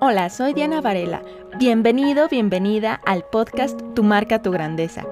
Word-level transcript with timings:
Hola, 0.00 0.30
soy 0.30 0.54
Diana 0.54 0.80
Varela. 0.80 1.22
Bienvenido, 1.58 2.28
bienvenida 2.28 3.00
al 3.04 3.24
podcast 3.24 3.80
Tu 3.96 4.04
marca, 4.04 4.40
tu 4.40 4.52
grandeza. 4.52 5.04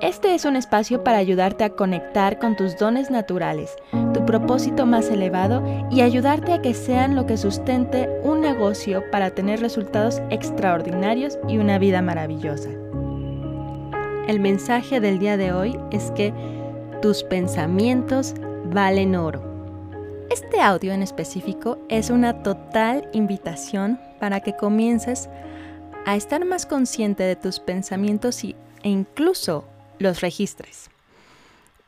Este 0.00 0.36
es 0.36 0.44
un 0.44 0.54
espacio 0.54 1.02
para 1.02 1.18
ayudarte 1.18 1.64
a 1.64 1.70
conectar 1.70 2.38
con 2.38 2.54
tus 2.54 2.78
dones 2.78 3.10
naturales, 3.10 3.74
tu 4.14 4.24
propósito 4.24 4.86
más 4.86 5.10
elevado 5.10 5.64
y 5.90 6.02
ayudarte 6.02 6.52
a 6.52 6.62
que 6.62 6.72
sean 6.72 7.16
lo 7.16 7.26
que 7.26 7.36
sustente 7.36 8.08
un 8.22 8.40
negocio 8.40 9.02
para 9.10 9.30
tener 9.30 9.58
resultados 9.58 10.22
extraordinarios 10.30 11.36
y 11.48 11.58
una 11.58 11.80
vida 11.80 12.00
maravillosa. 12.00 12.68
El 14.28 14.38
mensaje 14.38 15.00
del 15.00 15.18
día 15.18 15.36
de 15.36 15.52
hoy 15.52 15.76
es 15.90 16.12
que 16.12 16.32
tus 17.02 17.24
pensamientos 17.24 18.34
valen 18.66 19.16
oro. 19.16 19.47
Este 20.30 20.60
audio 20.60 20.92
en 20.92 21.02
específico 21.02 21.78
es 21.88 22.10
una 22.10 22.42
total 22.42 23.08
invitación 23.14 23.98
para 24.20 24.40
que 24.40 24.54
comiences 24.54 25.26
a 26.04 26.16
estar 26.16 26.44
más 26.44 26.66
consciente 26.66 27.22
de 27.22 27.34
tus 27.34 27.60
pensamientos 27.60 28.44
y, 28.44 28.54
e 28.82 28.90
incluso 28.90 29.64
los 29.98 30.20
registres, 30.20 30.90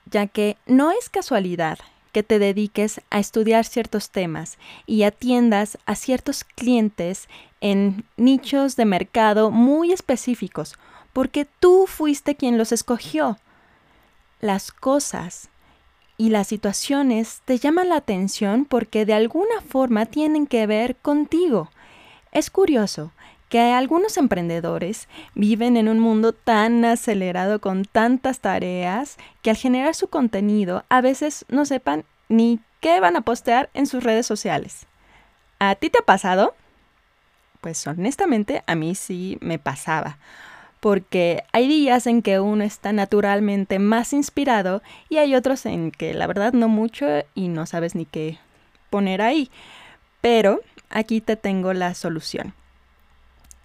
ya 0.07 0.27
que 0.27 0.57
no 0.65 0.91
es 0.91 1.11
casualidad 1.11 1.79
que 2.13 2.23
te 2.23 2.39
dediques 2.39 3.03
a 3.11 3.19
estudiar 3.19 3.66
ciertos 3.66 4.09
temas 4.09 4.57
y 4.87 5.02
atiendas 5.02 5.77
a 5.85 5.95
ciertos 5.95 6.43
clientes 6.43 7.29
en 7.61 8.05
nichos 8.16 8.75
de 8.75 8.87
mercado 8.87 9.51
muy 9.51 9.93
específicos, 9.93 10.77
porque 11.13 11.47
tú 11.61 11.85
fuiste 11.87 12.37
quien 12.37 12.57
los 12.57 12.73
escogió. 12.73 13.37
Las 14.41 14.73
cosas 14.73 15.50
y 16.20 16.29
las 16.29 16.48
situaciones 16.48 17.41
te 17.47 17.56
llaman 17.56 17.88
la 17.88 17.97
atención 17.97 18.66
porque 18.66 19.06
de 19.06 19.15
alguna 19.15 19.62
forma 19.66 20.05
tienen 20.05 20.46
que 20.46 20.66
ver 20.66 20.96
contigo. 20.96 21.70
Es 22.30 22.51
curioso 22.51 23.10
que 23.48 23.73
algunos 23.73 24.18
emprendedores 24.18 25.09
viven 25.35 25.79
en 25.79 25.88
un 25.88 25.99
mundo 25.99 26.35
tan 26.35 26.85
acelerado 26.85 27.62
con 27.62 27.87
tantas 27.87 28.40
tareas 28.40 29.16
que 29.40 29.49
al 29.49 29.57
generar 29.57 29.95
su 29.95 30.09
contenido 30.09 30.85
a 30.90 31.01
veces 31.01 31.46
no 31.49 31.65
sepan 31.65 32.04
ni 32.29 32.60
qué 32.80 33.01
van 33.01 33.16
a 33.16 33.23
postear 33.23 33.71
en 33.73 33.87
sus 33.87 34.05
redes 34.05 34.27
sociales. 34.27 34.87
¿A 35.59 35.74
ti 35.74 35.88
te 35.88 36.01
ha 36.01 36.05
pasado? 36.05 36.55
Pues 37.62 37.87
honestamente 37.87 38.62
a 38.66 38.74
mí 38.74 38.95
sí 38.95 39.38
me 39.40 39.59
pasaba 39.59 40.18
porque 40.81 41.45
hay 41.53 41.69
días 41.69 42.07
en 42.07 42.23
que 42.23 42.41
uno 42.41 42.65
está 42.65 42.93
naturalmente 42.93 43.79
más 43.79 44.13
inspirado 44.13 44.83
y 45.09 45.19
hay 45.19 45.35
otros 45.35 45.67
en 45.67 45.91
que 45.91 46.15
la 46.15 46.27
verdad 46.27 46.55
no 46.55 46.69
mucho 46.69 47.07
y 47.35 47.49
no 47.49 47.67
sabes 47.67 47.95
ni 47.95 48.07
qué 48.07 48.39
poner 48.89 49.23
ahí. 49.23 49.51
Pero 50.23 50.61
aquí 50.89 51.21
te 51.21 51.37
tengo 51.37 51.73
la 51.75 51.95
solución. 51.95 52.55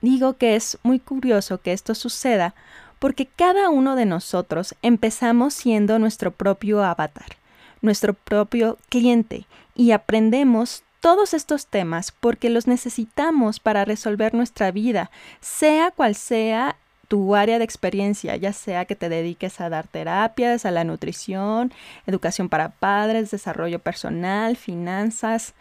Digo 0.02 0.34
que 0.34 0.56
es 0.56 0.78
muy 0.84 1.00
curioso 1.00 1.62
que 1.62 1.74
esto 1.74 1.96
suceda 1.96 2.54
porque 3.00 3.26
cada 3.26 3.70
uno 3.70 3.96
de 3.96 4.06
nosotros 4.06 4.76
empezamos 4.82 5.54
siendo 5.54 6.00
nuestro 6.00 6.32
propio 6.32 6.84
avatar, 6.84 7.38
nuestro 7.82 8.14
propio 8.14 8.78
cliente 8.90 9.48
y 9.74 9.92
aprendemos 9.92 10.84
todos 11.00 11.34
estos 11.34 11.68
temas 11.68 12.12
porque 12.12 12.50
los 12.50 12.68
necesitamos 12.68 13.60
para 13.60 13.86
resolver 13.86 14.34
nuestra 14.34 14.72
vida, 14.72 15.12
sea 15.40 15.92
cual 15.92 16.16
sea 16.16 16.78
tu 17.08 17.36
área 17.36 17.58
de 17.60 17.66
experiencia, 17.66 18.36
ya 18.36 18.54
sea 18.54 18.86
que 18.86 18.96
te 18.96 19.10
dediques 19.10 19.62
a 19.62 19.70
dar 19.70 19.88
terapias, 19.88 20.66
a 20.66 20.72
la 20.72 20.84
nutrición, 20.84 21.74
educación 22.08 22.50
para 22.50 22.70
padres, 22.70 23.32
desarrollo 23.32 23.80
personal, 23.80 24.56
finanzas, 24.56 25.54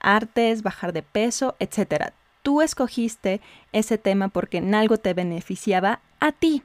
artes, 0.00 0.62
bajar 0.62 0.92
de 0.92 1.02
peso, 1.02 1.56
etc. 1.58 2.12
Tú 2.42 2.62
escogiste 2.62 3.40
ese 3.72 3.98
tema 3.98 4.28
porque 4.28 4.58
en 4.58 4.74
algo 4.74 4.98
te 4.98 5.14
beneficiaba 5.14 6.00
a 6.20 6.32
ti. 6.32 6.62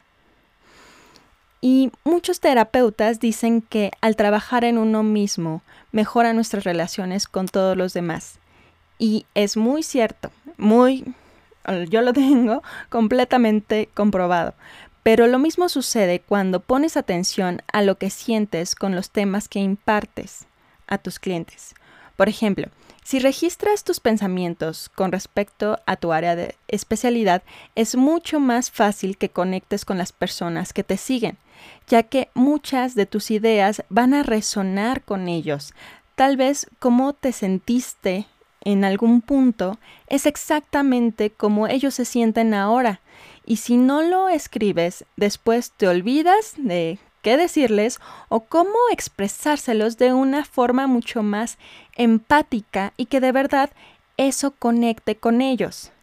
Y 1.59 1.91
muchos 2.03 2.39
terapeutas 2.39 3.19
dicen 3.19 3.62
que 3.62 3.91
al 4.01 4.16
trabajar 4.16 4.63
en 4.63 4.78
uno 4.78 5.03
mismo 5.03 5.63
mejora 5.91 6.33
nuestras 6.33 6.63
relaciones 6.63 7.28
con 7.28 7.47
todos 7.47 7.75
los 7.75 7.94
demás. 7.94 8.39
Y 9.00 9.25
es 9.33 9.57
muy 9.57 9.83
cierto, 9.83 10.31
muy 10.57 11.03
yo 11.89 12.01
lo 12.01 12.13
tengo 12.13 12.63
completamente 12.89 13.89
comprobado. 13.94 14.53
Pero 15.03 15.28
lo 15.28 15.39
mismo 15.39 15.69
sucede 15.69 16.19
cuando 16.19 16.59
pones 16.59 16.97
atención 16.97 17.61
a 17.72 17.81
lo 17.81 17.97
que 17.97 18.09
sientes 18.09 18.75
con 18.75 18.94
los 18.94 19.09
temas 19.09 19.47
que 19.47 19.59
impartes 19.59 20.47
a 20.88 20.97
tus 20.97 21.19
clientes. 21.19 21.75
Por 22.17 22.27
ejemplo, 22.27 22.67
si 23.03 23.19
registras 23.19 23.85
tus 23.85 24.01
pensamientos 24.01 24.89
con 24.89 25.13
respecto 25.13 25.79
a 25.85 25.95
tu 25.95 26.11
área 26.11 26.35
de 26.35 26.56
especialidad, 26.67 27.41
es 27.75 27.95
mucho 27.95 28.41
más 28.41 28.69
fácil 28.69 29.17
que 29.17 29.29
conectes 29.29 29.85
con 29.85 29.97
las 29.97 30.11
personas 30.11 30.73
que 30.73 30.83
te 30.83 30.97
siguen, 30.97 31.38
ya 31.88 32.03
que 32.03 32.29
muchas 32.33 32.95
de 32.95 33.06
tus 33.06 33.31
ideas 33.31 33.83
van 33.88 34.13
a 34.13 34.23
resonar 34.23 35.03
con 35.03 35.29
ellos. 35.29 35.73
Tal 36.16 36.35
vez 36.35 36.67
cómo 36.79 37.13
te 37.13 37.31
sentiste 37.31 38.25
en 38.67 38.83
algún 38.83 39.22
punto 39.22 39.79
es 40.07 40.25
exactamente 40.25 41.29
como 41.29 41.67
ellos 41.67 41.94
se 41.94 42.03
sienten 42.03 42.53
ahora. 42.53 43.00
Y 43.45 43.57
si 43.57 43.78
no 43.78 44.01
lo 44.01 44.28
escribes, 44.28 45.05
después 45.16 45.72
te 45.72 45.88
olvidas 45.88 46.55
de 46.57 47.00
qué 47.22 47.38
decirles 47.38 48.01
o 48.27 48.41
cómo 48.41 48.75
expresárselos 48.91 49.97
de 49.97 50.11
una 50.11 50.44
forma 50.44 50.85
mucho 50.85 51.23
más 51.23 51.57
empática 51.95 52.91
y 52.97 53.06
que 53.06 53.22
de 53.22 53.31
verdad 53.31 53.69
eso 54.17 54.51
conecte 54.51 55.16
con 55.16 55.41
ellos. 55.41 55.94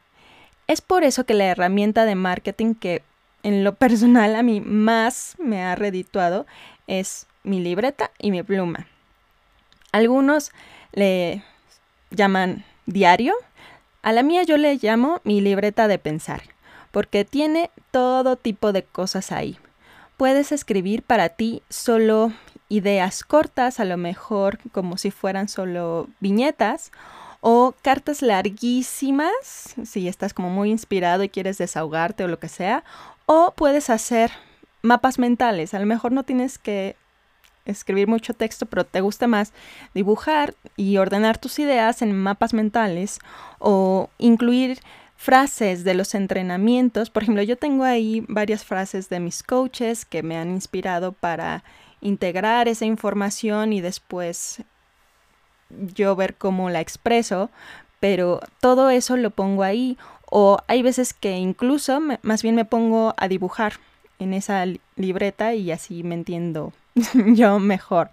Es 0.66 0.80
por 0.80 1.04
eso 1.04 1.26
que 1.26 1.34
la 1.34 1.44
herramienta 1.44 2.06
de 2.06 2.14
marketing 2.14 2.76
que 2.76 3.02
en 3.42 3.62
lo 3.62 3.74
personal 3.74 4.34
a 4.36 4.42
mí 4.42 4.62
más 4.62 5.36
me 5.38 5.62
ha 5.62 5.74
redituado 5.74 6.46
es 6.86 7.26
mi 7.42 7.60
libreta 7.60 8.10
y 8.18 8.30
mi 8.30 8.42
pluma. 8.42 8.86
Algunos 9.92 10.50
le 10.92 11.44
llaman 12.14 12.64
diario. 12.86 13.34
A 14.02 14.12
la 14.12 14.22
mía 14.22 14.42
yo 14.42 14.56
le 14.56 14.76
llamo 14.76 15.20
mi 15.24 15.40
libreta 15.40 15.88
de 15.88 15.98
pensar, 15.98 16.42
porque 16.90 17.24
tiene 17.24 17.70
todo 17.90 18.36
tipo 18.36 18.72
de 18.72 18.84
cosas 18.84 19.32
ahí. 19.32 19.58
Puedes 20.16 20.52
escribir 20.52 21.02
para 21.02 21.28
ti 21.30 21.62
solo 21.68 22.32
ideas 22.68 23.24
cortas, 23.24 23.80
a 23.80 23.84
lo 23.84 23.96
mejor 23.96 24.58
como 24.72 24.96
si 24.96 25.10
fueran 25.10 25.48
solo 25.48 26.08
viñetas, 26.20 26.92
o 27.40 27.74
cartas 27.82 28.22
larguísimas, 28.22 29.74
si 29.84 30.08
estás 30.08 30.32
como 30.32 30.48
muy 30.48 30.70
inspirado 30.70 31.24
y 31.24 31.28
quieres 31.28 31.58
desahogarte 31.58 32.24
o 32.24 32.28
lo 32.28 32.38
que 32.38 32.48
sea, 32.48 32.84
o 33.26 33.52
puedes 33.54 33.90
hacer 33.90 34.30
mapas 34.82 35.18
mentales, 35.18 35.74
a 35.74 35.78
lo 35.78 35.86
mejor 35.86 36.12
no 36.12 36.22
tienes 36.22 36.58
que 36.58 36.96
escribir 37.64 38.08
mucho 38.08 38.34
texto, 38.34 38.66
pero 38.66 38.84
te 38.84 39.00
gusta 39.00 39.26
más 39.26 39.52
dibujar 39.94 40.54
y 40.76 40.96
ordenar 40.96 41.38
tus 41.38 41.58
ideas 41.58 42.02
en 42.02 42.16
mapas 42.16 42.54
mentales 42.54 43.18
o 43.58 44.10
incluir 44.18 44.80
frases 45.16 45.84
de 45.84 45.94
los 45.94 46.14
entrenamientos. 46.14 47.10
Por 47.10 47.22
ejemplo, 47.22 47.42
yo 47.42 47.56
tengo 47.56 47.84
ahí 47.84 48.24
varias 48.28 48.64
frases 48.64 49.08
de 49.08 49.20
mis 49.20 49.42
coaches 49.42 50.04
que 50.04 50.22
me 50.22 50.36
han 50.36 50.50
inspirado 50.50 51.12
para 51.12 51.64
integrar 52.00 52.68
esa 52.68 52.84
información 52.84 53.72
y 53.72 53.80
después 53.80 54.62
yo 55.70 56.14
ver 56.14 56.34
cómo 56.36 56.68
la 56.70 56.80
expreso, 56.80 57.50
pero 58.00 58.40
todo 58.60 58.90
eso 58.90 59.16
lo 59.16 59.30
pongo 59.30 59.62
ahí 59.62 59.96
o 60.30 60.58
hay 60.66 60.82
veces 60.82 61.14
que 61.14 61.36
incluso 61.36 62.00
más 62.22 62.42
bien 62.42 62.54
me 62.54 62.64
pongo 62.64 63.14
a 63.16 63.28
dibujar 63.28 63.74
en 64.18 64.34
esa 64.34 64.64
libreta 64.96 65.54
y 65.54 65.72
así 65.72 66.02
me 66.02 66.14
entiendo 66.14 66.72
yo 67.14 67.58
mejor. 67.58 68.10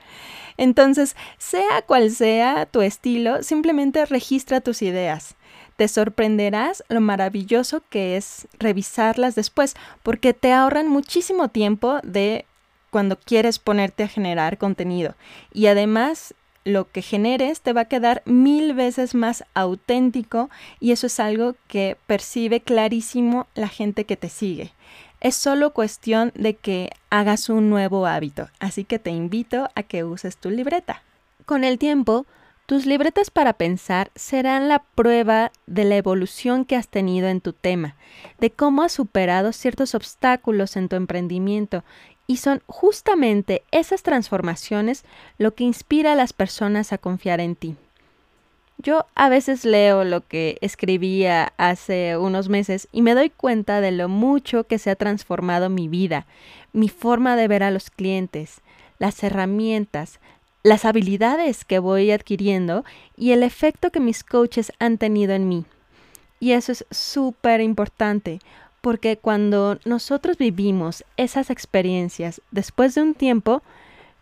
Entonces, 0.58 1.16
sea 1.38 1.82
cual 1.84 2.12
sea 2.12 2.66
tu 2.66 2.82
estilo, 2.82 3.44
simplemente 3.44 4.06
registra 4.06 4.62
tus 4.62 4.82
ideas. 4.82 5.36
Te 5.76 5.88
sorprenderás 5.88 6.84
lo 6.90 7.02
maravilloso 7.02 7.82
que 7.90 8.18
es 8.18 8.48
revisarlas 8.60 9.36
después, 9.36 9.76
porque 10.04 10.34
te 10.34 10.52
ahorran 10.52 10.88
muchísimo 10.88 11.48
tiempo 11.48 12.00
de 12.04 12.46
cuando 12.92 13.18
quieres 13.18 13.58
ponerte 13.58 14.04
a 14.04 14.08
generar 14.08 14.58
contenido. 14.58 15.16
Y 15.54 15.68
además, 15.68 16.36
lo 16.64 16.92
que 16.92 17.02
generes 17.02 17.62
te 17.62 17.74
va 17.74 17.82
a 17.82 17.86
quedar 17.86 18.22
mil 18.26 18.74
veces 18.74 19.16
más 19.16 19.44
auténtico 19.54 20.50
y 20.80 20.92
eso 20.92 21.08
es 21.08 21.20
algo 21.20 21.56
que 21.68 21.98
percibe 22.06 22.62
clarísimo 22.62 23.48
la 23.56 23.68
gente 23.68 24.06
que 24.06 24.18
te 24.18 24.30
sigue. 24.30 24.72
Es 25.22 25.36
solo 25.36 25.72
cuestión 25.72 26.32
de 26.34 26.56
que 26.56 26.90
hagas 27.12 27.50
un 27.50 27.70
nuevo 27.70 28.08
hábito, 28.08 28.50
así 28.60 28.84
que 28.84 28.98
te 28.98 29.12
invito 29.12 29.70
a 29.76 29.84
que 29.84 30.04
uses 30.04 30.36
tu 30.36 30.50
libreta. 30.50 31.04
Con 31.46 31.64
el 31.64 31.78
tiempo, 31.78 32.26
tus 32.66 32.88
libretas 32.88 33.30
para 33.30 33.54
pensar 33.54 34.10
serán 34.16 34.68
la 34.68 34.80
prueba 34.80 35.52
de 35.68 35.86
la 35.86 35.96
evolución 35.96 36.66
que 36.66 36.76
has 36.76 36.88
tenido 36.88 37.28
en 37.28 37.40
tu 37.40 37.54
tema, 37.54 37.96
de 38.40 38.50
cómo 38.50 38.82
has 38.82 38.94
superado 38.94 39.54
ciertos 39.54 39.94
obstáculos 39.94 40.76
en 40.76 40.90
tu 40.90 40.96
emprendimiento 40.96 41.84
y 42.26 42.38
son 42.38 42.64
justamente 42.66 43.64
esas 43.70 44.02
transformaciones 44.02 45.04
lo 45.38 45.54
que 45.54 45.66
inspira 45.66 46.14
a 46.14 46.16
las 46.16 46.34
personas 46.34 46.94
a 46.94 46.98
confiar 46.98 47.42
en 47.42 47.56
ti. 47.56 47.76
Yo 48.84 49.06
a 49.14 49.30
veces 49.30 49.64
leo 49.64 50.04
lo 50.04 50.22
que 50.28 50.58
escribía 50.62 51.54
hace 51.58 52.18
unos 52.18 52.50
meses 52.50 52.88
y 52.92 53.04
me 53.04 53.14
doy 53.14 53.30
cuenta 53.30 53.80
de 53.80 53.92
lo 53.92 54.10
mucho 54.10 54.64
que 54.64 54.80
se 54.80 54.90
ha 54.90 54.96
transformado 54.96 55.70
mi 55.70 55.88
vida, 55.88 56.26
mi 56.74 56.90
forma 56.90 57.36
de 57.36 57.48
ver 57.48 57.62
a 57.62 57.70
los 57.70 57.92
clientes, 57.92 58.62
las 58.98 59.24
herramientas, 59.24 60.20
las 60.64 60.86
habilidades 60.86 61.64
que 61.64 61.78
voy 61.78 62.10
adquiriendo 62.10 62.84
y 63.16 63.34
el 63.34 63.44
efecto 63.44 63.92
que 63.92 64.00
mis 64.00 64.24
coaches 64.24 64.72
han 64.80 64.98
tenido 64.98 65.34
en 65.34 65.48
mí. 65.48 65.66
Y 66.40 66.54
eso 66.54 66.72
es 66.72 66.84
súper 66.90 67.62
importante 67.62 68.40
porque 68.82 69.16
cuando 69.16 69.78
nosotros 69.86 70.40
vivimos 70.40 71.04
esas 71.18 71.52
experiencias 71.52 72.42
después 72.50 72.96
de 72.96 73.04
un 73.04 73.14
tiempo, 73.14 73.62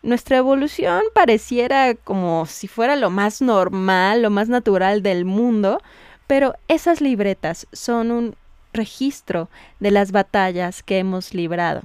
nuestra 0.02 0.38
evolución 0.38 1.02
pareciera 1.14 1.94
como 1.94 2.46
si 2.46 2.68
fuera 2.68 2.96
lo 2.96 3.10
más 3.10 3.42
normal, 3.42 4.22
lo 4.22 4.30
más 4.30 4.48
natural 4.48 5.02
del 5.02 5.24
mundo, 5.24 5.80
pero 6.26 6.54
esas 6.68 7.00
libretas 7.00 7.66
son 7.72 8.10
un 8.10 8.36
registro 8.72 9.48
de 9.78 9.90
las 9.90 10.12
batallas 10.12 10.82
que 10.82 10.98
hemos 10.98 11.34
librado. 11.34 11.82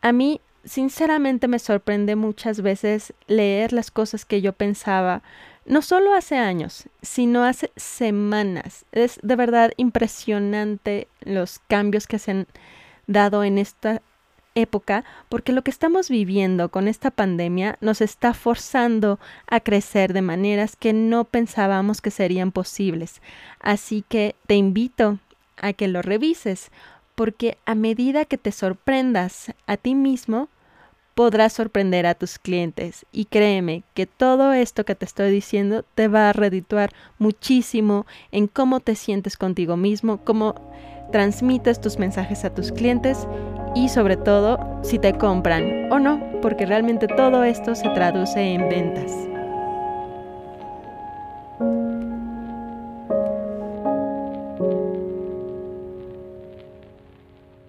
A 0.00 0.12
mí, 0.12 0.40
sinceramente, 0.64 1.48
me 1.48 1.58
sorprende 1.58 2.16
muchas 2.16 2.60
veces 2.60 3.12
leer 3.26 3.72
las 3.72 3.90
cosas 3.90 4.24
que 4.24 4.40
yo 4.40 4.52
pensaba, 4.52 5.22
no 5.66 5.82
solo 5.82 6.14
hace 6.14 6.38
años, 6.38 6.88
sino 7.02 7.44
hace 7.44 7.70
semanas. 7.76 8.86
Es 8.92 9.18
de 9.22 9.36
verdad 9.36 9.72
impresionante 9.76 11.08
los 11.20 11.58
cambios 11.68 12.06
que 12.06 12.18
se 12.18 12.30
han 12.30 12.46
dado 13.06 13.44
en 13.44 13.58
esta 13.58 14.00
época 14.54 15.04
porque 15.28 15.52
lo 15.52 15.62
que 15.62 15.70
estamos 15.70 16.08
viviendo 16.08 16.68
con 16.70 16.88
esta 16.88 17.10
pandemia 17.10 17.76
nos 17.80 18.00
está 18.00 18.34
forzando 18.34 19.18
a 19.46 19.60
crecer 19.60 20.12
de 20.12 20.22
maneras 20.22 20.76
que 20.76 20.92
no 20.92 21.24
pensábamos 21.24 22.00
que 22.00 22.10
serían 22.10 22.52
posibles. 22.52 23.20
Así 23.60 24.04
que 24.08 24.34
te 24.46 24.54
invito 24.54 25.18
a 25.56 25.72
que 25.72 25.88
lo 25.88 26.02
revises 26.02 26.70
porque 27.14 27.58
a 27.66 27.74
medida 27.74 28.24
que 28.24 28.38
te 28.38 28.52
sorprendas 28.52 29.52
a 29.66 29.76
ti 29.76 29.96
mismo, 29.96 30.48
podrás 31.18 31.52
sorprender 31.52 32.06
a 32.06 32.14
tus 32.14 32.38
clientes. 32.38 33.04
Y 33.10 33.24
créeme 33.24 33.82
que 33.92 34.06
todo 34.06 34.52
esto 34.52 34.84
que 34.84 34.94
te 34.94 35.04
estoy 35.04 35.32
diciendo 35.32 35.84
te 35.96 36.06
va 36.06 36.28
a 36.28 36.32
redituar 36.32 36.92
muchísimo 37.18 38.06
en 38.30 38.46
cómo 38.46 38.78
te 38.78 38.94
sientes 38.94 39.36
contigo 39.36 39.76
mismo, 39.76 40.18
cómo 40.18 40.54
transmites 41.10 41.80
tus 41.80 41.98
mensajes 41.98 42.44
a 42.44 42.54
tus 42.54 42.70
clientes 42.70 43.26
y 43.74 43.88
sobre 43.88 44.16
todo 44.16 44.58
si 44.82 44.98
te 44.98 45.12
compran 45.12 45.90
o 45.90 45.98
no, 45.98 46.20
porque 46.42 46.66
realmente 46.66 47.08
todo 47.08 47.44
esto 47.44 47.74
se 47.74 47.88
traduce 47.90 48.40
en 48.40 48.68
ventas. 48.68 49.12